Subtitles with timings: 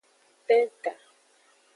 [0.47, 0.91] Penta.